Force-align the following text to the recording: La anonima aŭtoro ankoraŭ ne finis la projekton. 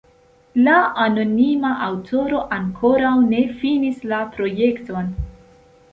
La 0.67 0.77
anonima 1.03 1.73
aŭtoro 1.89 2.41
ankoraŭ 2.57 3.13
ne 3.29 3.45
finis 3.61 4.01
la 4.13 4.23
projekton. 4.37 5.17